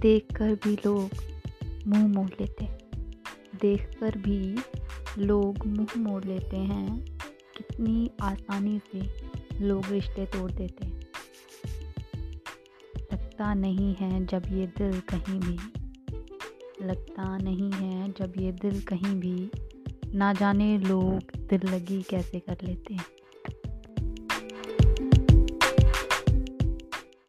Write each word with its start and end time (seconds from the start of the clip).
देखकर 0.00 0.54
भी 0.54 0.74
लोग 0.74 1.10
मुँह 1.86 2.06
मोड़ 2.06 2.30
लेते 2.40 2.64
देखकर 3.60 4.18
भी 4.18 4.56
लोग 5.18 5.66
मुँह 5.66 5.98
मोड़ 5.98 6.24
लेते 6.24 6.56
हैं। 6.56 7.04
कितनी 7.56 8.10
आसानी 8.22 8.80
से 8.92 9.00
लोग 9.60 9.86
रिश्ते 9.86 10.26
तोड़ 10.26 10.50
देते 10.52 10.86
लगता 13.12 13.54
नहीं 13.54 13.94
है 13.94 14.26
जब 14.26 14.42
ये 14.50 14.66
दिल 14.66 15.00
कहीं 15.00 15.40
भी। 15.40 15.58
लगता 16.86 17.38
नहीं 17.38 17.72
है 17.72 18.08
जब 18.12 18.32
ये 18.38 18.52
दिल 18.52 18.82
कहीं 18.82 19.14
भी। 19.20 19.50
ना 20.14 20.32
जाने 20.32 20.78
लोग 20.78 21.40
दिल 21.40 21.60
लगी 21.74 22.02
कैसे 22.02 22.40
कर 22.40 22.56
लेते 22.62 22.94
हैं। 22.94 23.04